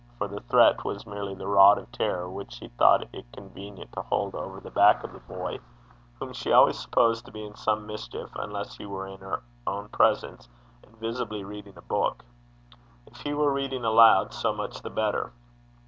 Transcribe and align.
For 0.17 0.27
the 0.27 0.39
threat 0.39 0.83
was 0.83 1.05
merely 1.05 1.35
the 1.35 1.45
rod 1.45 1.77
of 1.77 1.91
terror 1.91 2.27
which 2.27 2.53
she 2.53 2.69
thought 2.69 3.07
it 3.13 3.31
convenient 3.33 3.91
to 3.93 4.01
hold 4.01 4.33
over 4.33 4.59
the 4.59 4.71
back 4.71 5.03
of 5.03 5.13
the 5.13 5.19
boy, 5.19 5.59
whom 6.17 6.33
she 6.33 6.51
always 6.51 6.79
supposed 6.79 7.23
to 7.27 7.31
be 7.31 7.45
about 7.45 7.59
some 7.59 7.85
mischief 7.85 8.31
except 8.35 8.77
he 8.77 8.87
were 8.87 9.05
in 9.07 9.19
her 9.19 9.43
own 9.67 9.89
presence 9.89 10.49
and 10.83 10.97
visibly 10.97 11.43
reading 11.43 11.77
a 11.77 11.83
book: 11.83 12.25
if 13.05 13.17
he 13.17 13.35
were 13.35 13.53
reading 13.53 13.85
aloud, 13.85 14.33
so 14.33 14.51
much 14.51 14.81
the 14.81 14.89
better. 14.89 15.33